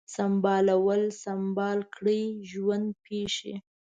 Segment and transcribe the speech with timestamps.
[0.15, 3.53] سمبالول، سمبال کړی، ژوند پیښې